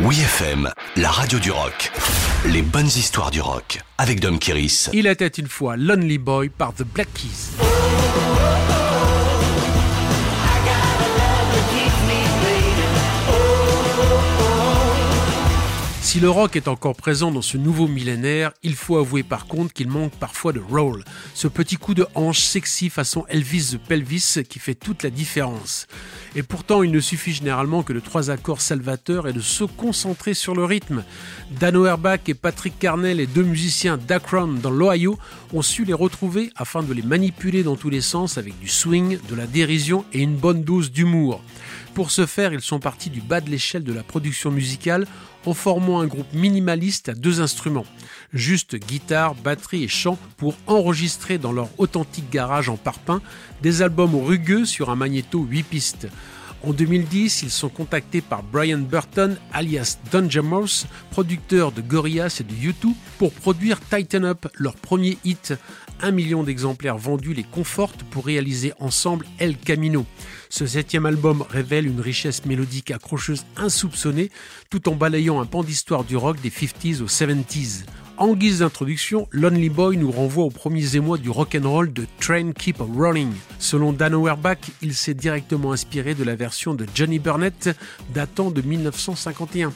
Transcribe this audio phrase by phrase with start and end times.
[0.00, 1.92] Oui FM, la radio du rock.
[2.46, 4.90] Les bonnes histoires du rock avec Dom Kiris.
[4.92, 7.54] Il était une fois Lonely Boy par The Black Keys.
[16.14, 19.72] Si le rock est encore présent dans ce nouveau millénaire, il faut avouer par contre
[19.72, 21.02] qu'il manque parfois de roll,
[21.34, 25.88] ce petit coup de hanche sexy façon Elvis the Pelvis qui fait toute la différence.
[26.36, 30.34] Et pourtant, il ne suffit généralement que de trois accords salvateurs et de se concentrer
[30.34, 31.02] sur le rythme.
[31.58, 35.18] Dan Auerbach et Patrick Carnell, les deux musiciens d'Akron dans l'Ohio,
[35.52, 39.18] ont su les retrouver afin de les manipuler dans tous les sens avec du swing,
[39.28, 41.42] de la dérision et une bonne dose d'humour.
[41.94, 45.06] Pour ce faire, ils sont partis du bas de l'échelle de la production musicale
[45.46, 47.86] en formant un groupe minimaliste à deux instruments,
[48.32, 53.22] juste guitare, batterie et chant pour enregistrer dans leur authentique garage en parpaing
[53.62, 56.08] des albums rugueux sur un magnéto 8 pistes.
[56.66, 62.42] En 2010, ils sont contactés par Brian Burton, alias Dungeon Mouse, producteur de Gorillaz et
[62.42, 65.52] de U2, pour produire Tighten Up, leur premier hit.
[66.00, 70.06] Un million d'exemplaires vendus les confortent pour réaliser ensemble El Camino.
[70.48, 74.30] Ce septième album révèle une richesse mélodique accrocheuse insoupçonnée,
[74.70, 77.84] tout en balayant un pan d'histoire du rock des 50s aux 70s.
[78.16, 82.06] En guise d'introduction, Lonely Boy nous renvoie aux premiers émois du rock and roll de
[82.20, 83.32] Train Keep Rolling.
[83.58, 87.76] Selon Dan Auerbach, il s'est directement inspiré de la version de Johnny Burnett
[88.14, 89.72] datant de 1951.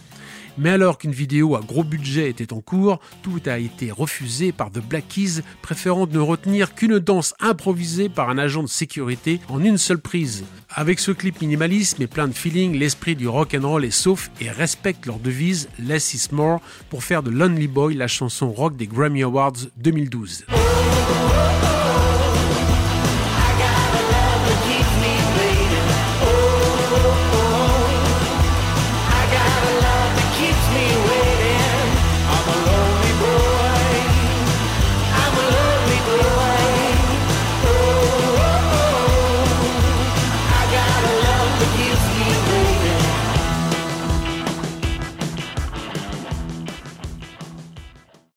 [0.59, 4.73] Mais alors qu'une vidéo à gros budget était en cours, tout a été refusé par
[4.73, 9.63] The Black Keys, préférant ne retenir qu'une danse improvisée par un agent de sécurité en
[9.63, 10.45] une seule prise.
[10.71, 14.31] Avec ce clip minimaliste mais plein de feeling, l'esprit du rock and roll est sauf
[14.41, 18.77] et respecte leur devise Less is more pour faire de Lonely Boy la chanson rock
[18.77, 20.45] des Grammy Awards 2012.